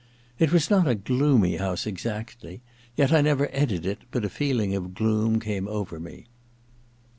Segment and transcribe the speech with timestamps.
[0.39, 2.61] It was not a gloomy house exactly,
[2.95, 6.25] yet I never entered it but a feeling of gloom came over me.